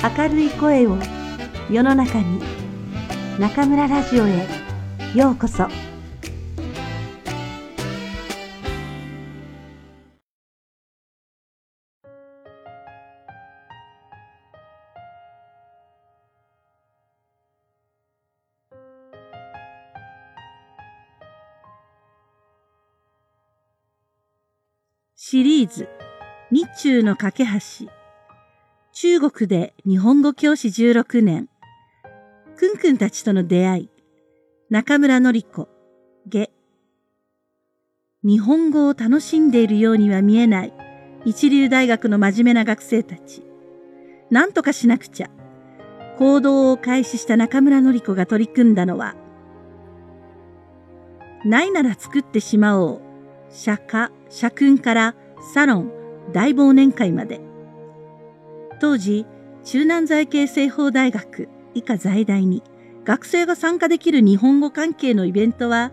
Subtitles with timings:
[0.00, 0.96] 明るい声を
[1.68, 2.40] 世の中に
[3.40, 4.46] 中村ラジオへ
[5.12, 5.66] ようこそ。
[25.16, 25.88] シリーズ
[26.52, 27.97] 日中の架け橋。
[29.00, 31.48] 中国で日本語教師16年。
[32.56, 33.90] くんくんたちとの出会い。
[34.70, 35.68] 中村のり子
[36.26, 36.50] 下
[38.24, 40.72] 日本語を楽しんでいるようには見えない。
[41.24, 43.44] 一流大学の真面目な学生たち。
[44.30, 45.30] 何とかしなくちゃ。
[46.18, 49.14] 行動を開始した中村のり子が取り組んだのは。
[51.44, 53.00] ないなら作ってしまおう。
[53.50, 55.14] 釈迦、社訓から
[55.54, 55.92] サロン、
[56.32, 57.46] 大忘年会まで。
[58.80, 59.26] 当時、
[59.64, 62.62] 中南財系西方大学以下在大に
[63.04, 65.92] 学生が参加できる日本語関係のイベントは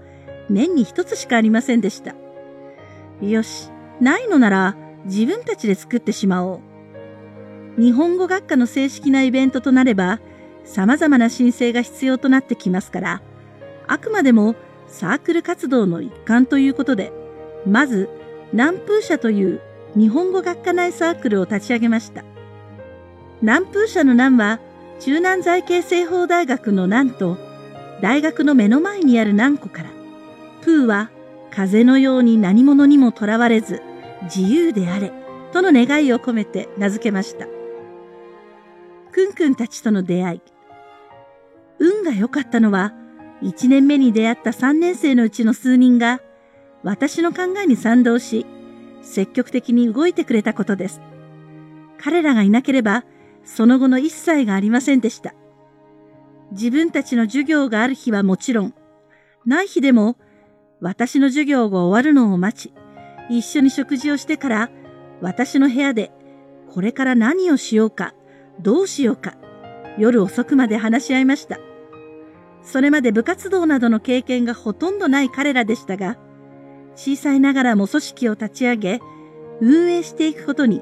[0.49, 2.15] 年に一つしかありませんでした。
[3.21, 4.75] よし、ないのなら
[5.05, 6.61] 自分たちで作ってしまお
[7.77, 7.81] う。
[7.81, 10.19] 日本語学科の正式なイベントとなれば
[10.63, 13.21] 様々な申請が必要となってきますから、
[13.87, 14.55] あくまでも
[14.87, 17.11] サークル活動の一環ということで、
[17.65, 18.09] まず、
[18.53, 19.61] 南風社という
[19.95, 22.23] 日本語学科内サークルを立ち上げました。
[23.41, 24.59] 南風社の南は、
[24.99, 27.37] 中南財系西方大学の南と、
[28.01, 29.89] 大学の目の前にある南湖から、
[30.61, 31.09] プーは
[31.51, 33.81] 風のように何者にもとらわれず、
[34.23, 35.11] 自由であれ、
[35.51, 37.47] との願いを込めて名付けました。
[39.11, 40.41] くんくんたちとの出会い。
[41.79, 42.93] 運が良かったのは、
[43.41, 46.21] 1年目に出会った3年生のうちの数人が、
[46.83, 48.45] 私の考えに賛同し、
[49.01, 51.01] 積極的に動いてくれたことです。
[51.97, 53.03] 彼らがいなければ、
[53.45, 55.33] その後の一切がありませんでした。
[56.51, 58.73] 自分たちの授業がある日はもちろん、
[59.45, 60.17] ない日でも、
[60.81, 62.73] 私の授業が終わるのを待ち、
[63.29, 64.69] 一緒に食事をしてから、
[65.21, 66.11] 私の部屋で、
[66.69, 68.13] これから何をしようか、
[68.61, 69.35] どうしようか、
[69.97, 71.59] 夜遅くまで話し合いました。
[72.63, 76.17] それまで部活動などの経験がほとんどない彼らでしたが、
[76.95, 78.99] 小さいながらも組織を立ち上げ、
[79.61, 80.81] 運営していくことに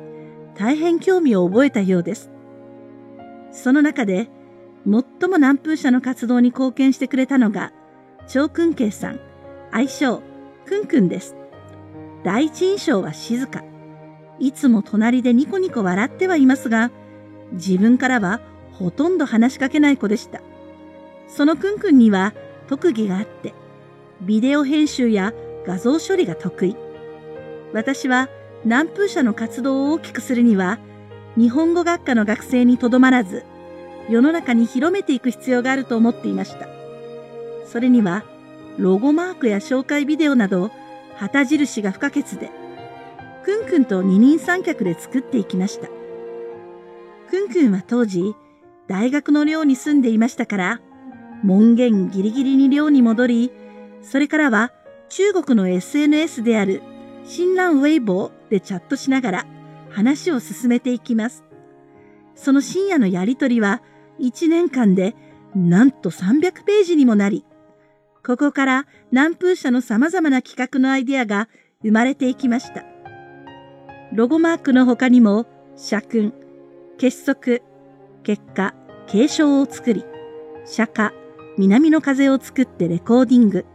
[0.55, 2.32] 大変興味を覚えたようです。
[3.53, 4.29] その中で、
[4.85, 7.71] 最も南風社の活動に貢献してくれたのが、
[8.27, 9.19] 張君慶さん、
[9.71, 10.21] 愛称、
[10.65, 11.35] くんくんです。
[12.23, 13.63] 第一印象は静か。
[14.39, 16.91] いつも隣でニコニコ笑ってはいますが、
[17.53, 18.41] 自分からは
[18.71, 20.41] ほとんど話しかけない子でした。
[21.27, 22.33] そのくんくんには
[22.67, 23.53] 特技があって、
[24.21, 25.33] ビデオ編集や
[25.65, 26.75] 画像処理が得意。
[27.71, 28.29] 私は
[28.65, 30.79] 南風社の活動を大きくするには、
[31.37, 33.43] 日本語学科の学生にとどまらず、
[34.09, 36.67] 世の中に広めていく必要があると思っていました。
[37.65, 38.23] それには、
[38.77, 40.71] ロゴマークや紹介ビデオなど、
[41.15, 42.51] 旗印が不可欠で、
[43.43, 45.87] くんくんと二人三脚で作っていきました。
[47.29, 48.35] くんくんは当時、
[48.87, 50.81] 大学の寮に住んでいましたから、
[51.43, 53.51] 門限ギリギリに寮に戻り、
[54.01, 54.71] それからは
[55.09, 56.81] 中国の SNS である
[57.25, 59.45] 新蘭ウェイボーでチャットしながら
[59.93, 61.43] 話を進めていきます。
[62.35, 63.81] その深夜のやりとりは
[64.19, 65.15] 1年間で
[65.55, 67.45] なんと300ページにもなり、
[68.25, 71.49] ここから南風社の様々な企画のアイデアが
[71.83, 72.83] 生まれていきました。
[74.13, 75.45] ロゴマークの他にも、
[75.75, 76.33] 社訓、
[76.97, 77.59] 結束、
[78.23, 78.73] 結果、
[79.07, 80.05] 継承を作り、
[80.65, 81.11] 釈迦、
[81.57, 83.65] 南の風を作ってレコーディング、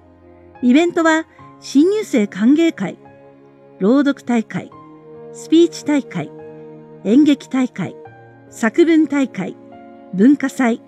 [0.62, 1.26] イベントは
[1.60, 2.98] 新入生歓迎会、
[3.80, 4.70] 朗読大会、
[5.32, 6.30] スピーチ大会、
[7.04, 7.94] 演劇大会、
[8.50, 9.56] 作文大会、
[10.14, 10.80] 文化祭、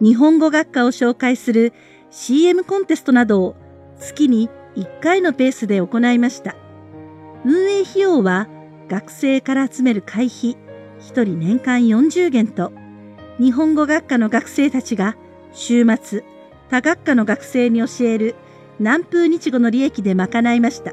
[0.00, 1.72] 日本語学科を紹介する
[2.10, 3.56] CM コンテストなどを
[3.98, 6.54] 月に1回のペースで行いました。
[7.44, 8.48] 運営費用は
[8.88, 10.56] 学生から集める会費
[11.00, 12.72] 1人年間40元と
[13.38, 15.16] 日本語学科の学生たちが
[15.52, 16.24] 週末
[16.70, 18.34] 他学科の学生に教える
[18.78, 20.92] 南風日語の利益で賄いました。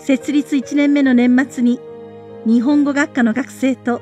[0.00, 1.78] 設立1年目の年末に、
[2.46, 4.00] 日本語学科の学生と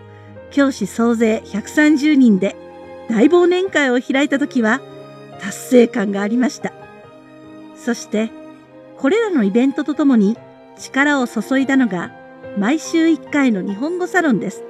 [0.52, 2.56] 教師総勢130人で
[3.10, 4.80] 大忘年会を開いた時は
[5.40, 6.72] 達成感がありました。
[7.74, 8.30] そして、
[8.96, 10.36] これらのイベントとともに
[10.78, 12.12] 力を注いだのが
[12.56, 14.62] 毎週1回の日本語サロンです。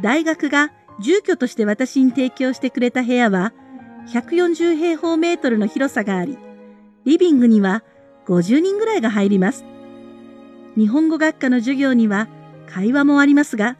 [0.00, 3.52] 大学が住居として私に提供してくれた部屋は
[4.08, 6.38] 140平方メートルの広さがあり、
[7.04, 7.82] リビングには
[8.26, 9.64] 50人ぐらいが入ります。
[10.76, 12.28] 日本語学科の授業には
[12.66, 13.76] 会話もありますが、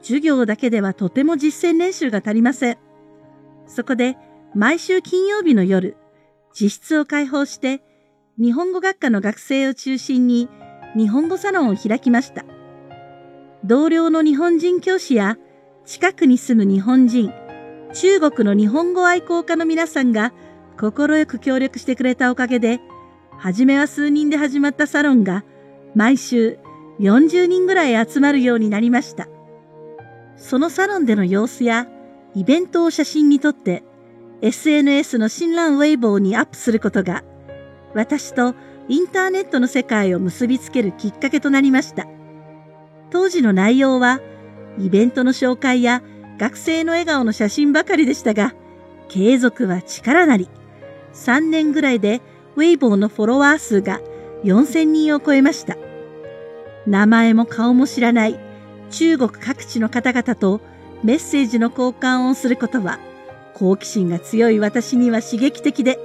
[0.00, 2.78] 授業だけではとても実践練習が足りません。
[3.66, 4.16] そこで
[4.54, 5.96] 毎週金曜日の夜、
[6.58, 7.82] 自室を開放して
[8.38, 10.48] 日本語学科の学生を中心に
[10.96, 12.44] 日本語サロンを開きました。
[13.64, 15.36] 同僚の日本人教師や
[15.84, 17.32] 近くに住む日本人、
[17.92, 20.32] 中国の日本語愛好家の皆さんが
[20.76, 22.80] 快く協力してくれたおかげで、
[23.38, 25.44] 初めは数人で始まったサロンが
[25.94, 26.58] 毎週
[27.00, 29.28] 40人ぐらい集まるようになりました。
[30.36, 31.86] そのサロンでの様子や
[32.34, 33.82] イベントを写真に撮って
[34.42, 37.24] SNS の新蘭ウェイボーにアップすることが
[37.94, 38.54] 私と
[38.88, 42.06] インターネットの世界を結びつけるきっかけとなりました。
[43.10, 44.20] 当時の内容は
[44.78, 46.02] イベントの紹介や
[46.38, 48.54] 学生の笑顔の写真ばかりでしたが、
[49.08, 50.48] 継続は力なり。
[51.12, 52.20] 3年ぐらいで
[52.56, 54.00] ウェイボーのフォロワー数が
[54.44, 55.76] 4000人を超えました。
[56.86, 58.38] 名前も顔も知らない
[58.90, 60.60] 中国各地の方々と
[61.02, 62.98] メッセージの交換をすることは
[63.54, 65.98] 好奇心が強い私には刺激的で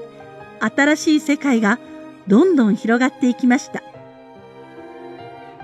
[0.60, 1.80] 新しい世界が
[2.28, 3.84] どんどん広がっていきました。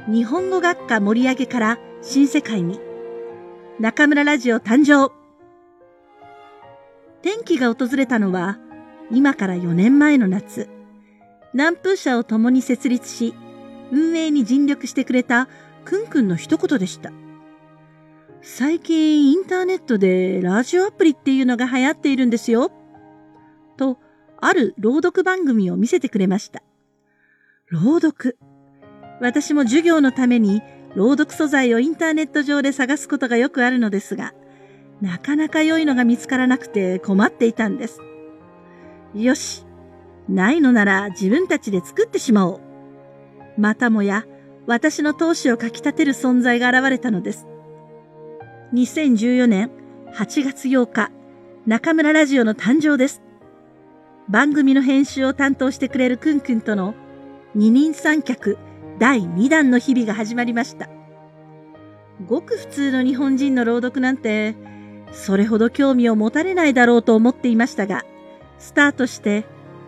[0.07, 2.79] 日本語学科盛り上げから新世界に
[3.79, 5.13] 中村ラジオ誕生
[7.21, 8.57] 転機が訪れたのは
[9.11, 10.69] 今から4年前の夏
[11.53, 13.33] 南風社を共に設立し
[13.91, 15.47] 運営に尽力してくれた
[15.83, 17.11] くんくんの一言でした。
[18.41, 22.71] 最近インターネットでラジオアプリっていうのが流行っているんですよ。
[23.77, 23.99] と、
[24.39, 26.63] ある朗読番組を見せてくれました。
[27.67, 28.37] 朗読。
[29.19, 30.63] 私も授業のために
[30.95, 34.33] 朗読素材をインターネット上で探すことがよくあるのですが、
[35.01, 37.99] なかなか良いのが見つからなくて困っていたんです。
[39.13, 39.65] よし。
[40.31, 42.61] ないのなら自分たちで作ってしまおう。
[43.57, 44.25] またもや
[44.65, 47.47] 私の闘志をかき立てる存在が現れたのです。
[48.73, 49.69] 2014年
[50.13, 51.11] 8月8日、
[51.67, 53.21] 中村ラジオの誕生です。
[54.29, 56.95] 番組の編集を担当してくれるくんくんとの
[57.53, 58.57] 二人三脚
[58.99, 60.89] 第2弾の日々が始まりました。
[62.25, 64.55] ごく普通の日本人の朗読なんて、
[65.11, 68.05] それほど興味を持たれないだろうと思っていましたが、
[68.59, 69.43] スタートして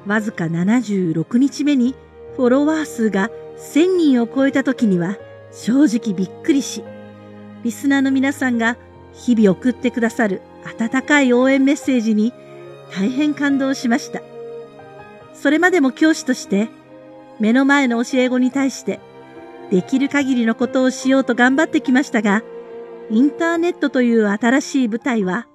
[0.05, 1.95] わずか76日目に
[2.35, 5.17] フォロワー数が1000人を超えた時には
[5.51, 6.83] 正直びっくりし、
[7.63, 8.77] リスナーの皆さんが
[9.13, 12.33] 日々送ってくださる温かい応援メッセージに
[12.91, 14.21] 大変感動しました。
[15.33, 16.69] それまでも教師として
[17.39, 19.00] 目の前の教え子に対して
[19.71, 22.44] できる限りのことをしようと頑張ってきましたが、
[23.09, 25.47] インターネットという新しい舞台は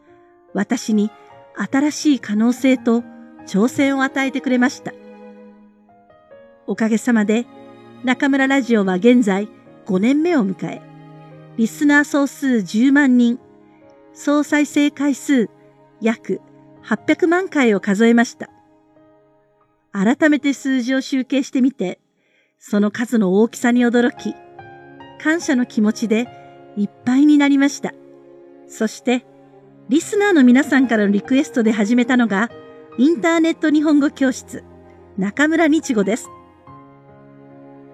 [0.55, 1.11] 私に
[1.57, 3.03] 新しい可能性と
[3.49, 4.93] 挑戦を与えてくれました。
[6.67, 7.47] おかげさまで
[8.05, 9.49] 中村ラジオは現在
[9.87, 10.83] 5年目を迎え、
[11.57, 13.41] リスナー総数10万人、
[14.13, 15.49] 総再生回数
[16.01, 16.41] 約
[16.85, 18.51] 800万回を数えました。
[19.93, 21.99] 改めて数字を集計してみて、
[22.59, 24.35] その数の大きさに驚き、
[25.23, 26.29] 感謝の気持ちで
[26.77, 27.93] いっぱいになりました。
[28.69, 29.25] そして、
[29.89, 32.51] リスナーの皆さんからのリクエストで始めたのが、
[33.01, 34.65] インターネット日本語教室、
[35.17, 36.29] 中村日語です。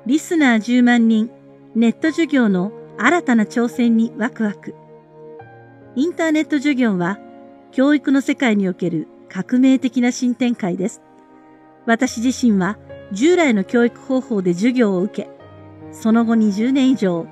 [0.06, 1.30] リスナー10万人、
[1.74, 4.74] ネット授業の新たな挑戦にワクワク。
[5.94, 7.18] インターネット授業は、
[7.70, 11.02] 教育の世界における革命的な新展開です。
[11.84, 12.78] 私自身は
[13.12, 15.28] 従来の教育方法で授業を受け、
[15.92, 17.26] その後20年以上、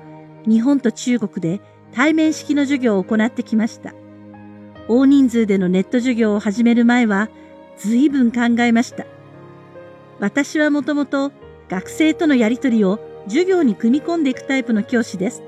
[0.45, 1.59] 日本と中国で
[1.91, 3.95] 対面式の授業を行ってきました。
[4.87, 7.29] 大人数でのネット授業を始める前は、
[7.77, 9.05] 随分考えました。
[10.19, 11.31] 私はもともと
[11.69, 15.43] 学生とのやりとりを授業に組み込んでいくタイプの教師です。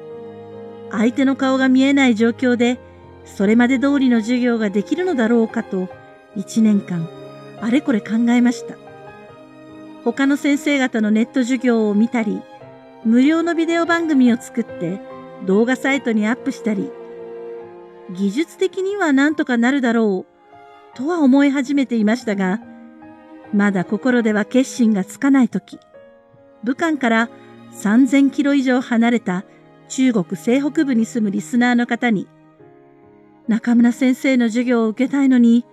[0.92, 2.80] 相手の顔が見えない状況で、
[3.26, 5.90] それまで通りの授業ができるのだろうかと、
[6.36, 7.08] 一年間、
[7.62, 8.76] あれこれ考えました。
[10.04, 12.42] 他の先生方のネット授業を見たり、
[13.04, 15.02] 無料のビデオ番組を作って
[15.46, 16.92] 動画サイトにアップしたり、
[18.12, 20.35] 技術的には何とかなるだろう、
[20.96, 22.62] とは思い始めていましたが、
[23.54, 25.78] まだ心では決心がつかないとき、
[26.64, 27.30] 武漢から
[27.74, 29.44] 3000キロ以上離れた
[29.90, 32.28] 中国西北部に住むリスナーの方に、
[33.50, 35.66] 中村先生の授業を受けたいのに、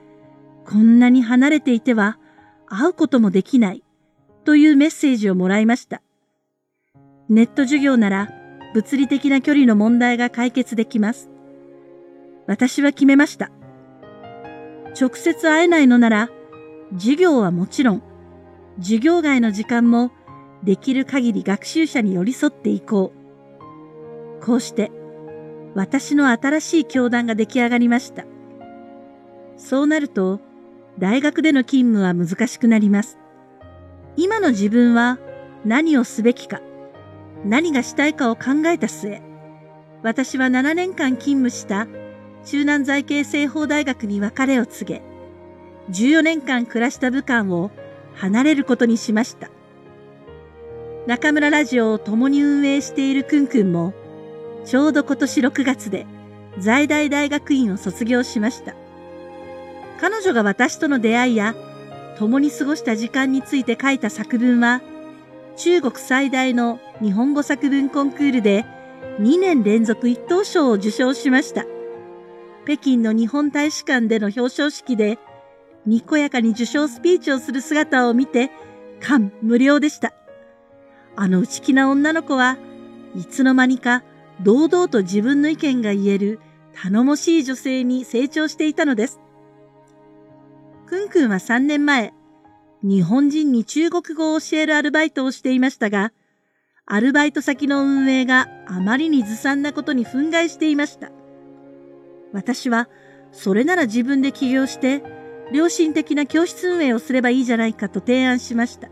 [0.67, 2.19] こんなに離れていては
[2.67, 3.85] 会うこともできない
[4.45, 6.03] というメッセージをもらいました。
[7.29, 8.29] ネット授業なら
[8.75, 11.31] 物理的な距離の問題が解決できます。
[12.49, 13.53] 私は決めました。
[14.99, 16.31] 直接会えないのなら、
[16.95, 18.03] 授業はもちろん、
[18.79, 20.11] 授業外の時間も
[20.63, 23.13] できる限り学習者に寄り添っていこ
[24.41, 24.45] う。
[24.45, 24.91] こうして、
[25.75, 28.25] 私の新しい教団が出来上がりました。
[29.57, 30.41] そうなると、
[30.99, 33.19] 大学での勤務は難しくなります。
[34.17, 35.19] 今の自分は
[35.65, 36.61] 何をすべきか、
[37.45, 39.23] 何がしたいかを考えた末、
[40.03, 41.87] 私は7年間勤務した
[42.45, 45.03] 中南財系西方大学に別れを告げ、
[45.91, 47.71] 14年間暮らした武漢を
[48.15, 49.51] 離れることにしました。
[51.07, 53.93] 中村ラジオを共に運営しているくんくんも、
[54.65, 56.07] ちょうど今年6月で
[56.59, 58.75] 在大大学院を卒業しました。
[60.01, 61.55] 彼女が私との出会いや
[62.19, 64.83] 共に過ごした時間について書いた作文は、
[65.57, 68.65] 中国最大の日本語作文コンクールで
[69.19, 71.65] 2年連続一等賞を受賞しました。
[72.65, 75.19] 北京の日本大使館での表彰式で、
[75.85, 78.51] にこやかに受賞スピーチをする姿を見て、
[79.01, 80.15] 感無量でした。
[81.17, 82.57] あの内気な女の子は
[83.15, 84.03] いつの間にか
[84.43, 86.41] 堂々と自分の意見が言える
[86.75, 89.21] 頼もしい女性に成長していたのです。
[90.87, 92.15] くんくんは3年前、
[92.83, 96.13] 日本人に中国語を教えるアルバイトをしていましたが、
[96.87, 101.13] アルバイト先の運営があまりにずさんなことに憤慨していました。
[102.33, 102.89] 私は、
[103.31, 105.03] それなら自分で起業して、
[105.53, 108.89] 良心的な教室運営をすればいいじゃないかと提案しました。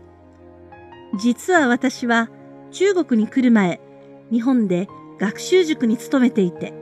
[1.19, 2.29] 実は私は、
[2.71, 3.81] 中国に来る前、
[4.31, 4.87] 日本で
[5.19, 6.73] 学習塾に勤めていて、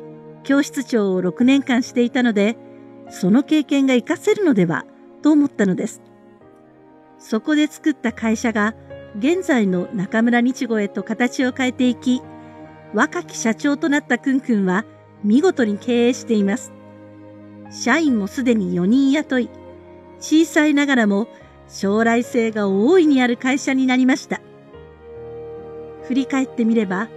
[0.43, 2.57] 教室長を6年間していたので、
[3.09, 4.85] その経験が活かせるのでは
[5.21, 6.01] と思ったのです。
[7.17, 8.75] そこで作った会社が
[9.17, 12.21] 現在の中村日語へと形を変えていき、
[12.93, 14.85] 若き社長となったくんくんは
[15.23, 16.71] 見事に経営しています。
[17.71, 19.49] 社員もすでに4人雇い、
[20.19, 21.27] 小さいながらも
[21.67, 24.41] 将来性が大いにある会社になりました。
[26.07, 27.09] 振り返ってみれば、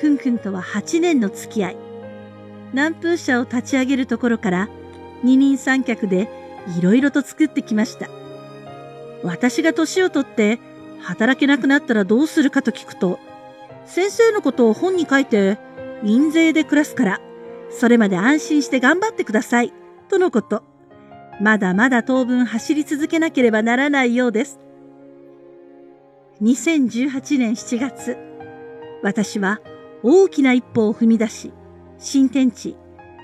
[0.00, 1.76] くんくんとは8年の付き合い。
[2.72, 4.68] 南風社を立ち上げるところから
[5.24, 6.28] 二人三脚で
[6.78, 8.08] いろいろと作ってきました。
[9.24, 10.60] 私が年を取って
[11.00, 13.18] 働けなくなったらどうするかと聞くと、
[13.86, 15.58] 先生のことを本に書いて
[16.04, 17.20] 印税で暮らすから、
[17.70, 19.72] それまで安心して頑張ってください、
[20.08, 20.62] とのこと。
[21.40, 24.58] まだまだ当分走り続けなければならないようです。
[26.42, 28.16] 2018年7月、
[29.02, 29.60] 私は
[30.02, 31.52] 大きな一歩を踏み出し、
[31.98, 32.76] 新天地、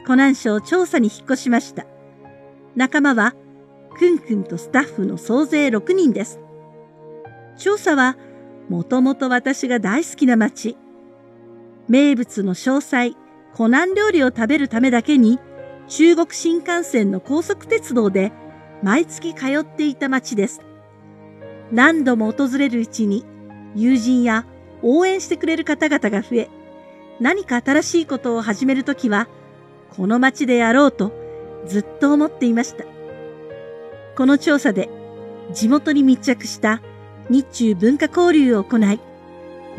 [0.07, 1.87] 湖南省調査に引っ越しました。
[2.77, 3.35] 仲間は、
[3.97, 6.41] くんくんとスタッフの総勢6人です。
[7.57, 8.17] 調査は、
[8.69, 10.77] もともと私が大好きな街。
[11.89, 13.17] 名物の詳細、
[13.55, 15.39] 湖南料理を食べるためだけに、
[15.87, 18.33] 中国新幹線の高速鉄道で
[18.83, 20.61] 毎月通っていた街です。
[21.71, 23.25] 何度も訪れるうちに、
[23.77, 24.45] 友人や
[24.83, 26.51] 応援してくれる方々が増え、
[27.21, 29.29] 何か新しいことを始めるときは、
[29.97, 31.13] この街でやろうと
[31.67, 32.85] ずっと思っていました。
[34.17, 34.89] この調査で
[35.53, 36.83] 地元に密着した
[37.31, 38.99] 日中文化交流を行い、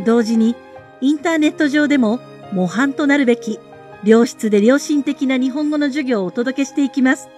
[0.06, 0.56] 同時に
[1.02, 2.22] インターネット上でも
[2.54, 3.60] 模範となるべき
[4.04, 7.30] 良質で良心的な日本語の授業をお届けしていきます。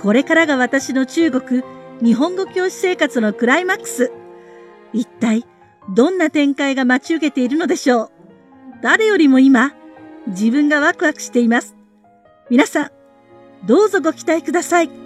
[0.00, 1.62] これからが私の中国
[2.02, 4.12] 日本語教師生活のクライマックス。
[4.92, 5.46] 一体
[5.94, 8.10] どんな展開が待ち受けているのでしょう？
[8.82, 9.74] 誰よりも今、
[10.26, 11.76] 自分がワクワクしています。
[12.50, 12.90] 皆さん、
[13.64, 15.01] どうぞご期待ください。